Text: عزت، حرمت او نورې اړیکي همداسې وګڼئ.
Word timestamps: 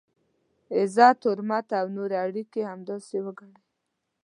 عزت، 0.77 1.19
حرمت 1.29 1.67
او 1.79 1.85
نورې 1.97 2.17
اړیکي 2.25 2.61
همداسې 2.71 3.17
وګڼئ. 3.25 3.57